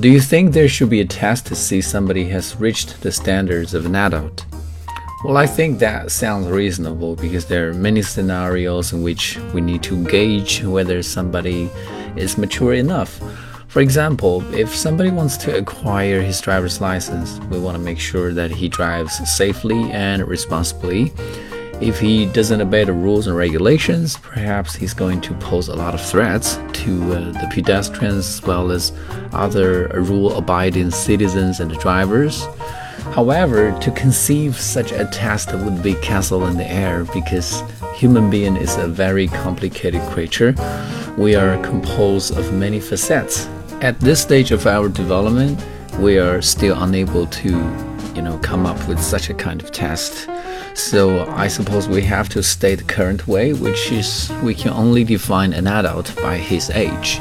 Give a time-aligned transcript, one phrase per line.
[0.00, 3.74] Do you think there should be a test to see somebody has reached the standards
[3.74, 4.44] of an adult?
[5.22, 9.84] Well, I think that sounds reasonable because there are many scenarios in which we need
[9.84, 11.70] to gauge whether somebody
[12.16, 13.20] is mature enough.
[13.68, 18.32] For example, if somebody wants to acquire his driver's license, we want to make sure
[18.32, 21.12] that he drives safely and responsibly.
[21.80, 25.92] If he doesn't obey the rules and regulations, perhaps he's going to pose a lot
[25.94, 28.92] of threats to uh, the pedestrians as well as
[29.32, 32.46] other rule abiding citizens and drivers.
[33.12, 37.62] However, to conceive such a test would be castle in the air because
[37.94, 40.54] human being is a very complicated creature.
[41.18, 43.46] We are composed of many facets.
[43.82, 45.62] At this stage of our development,
[45.98, 50.28] we are still unable to, you know, come up with such a kind of test.
[50.74, 55.04] So I suppose we have to stay the current way, which is we can only
[55.04, 57.20] define an adult by his age.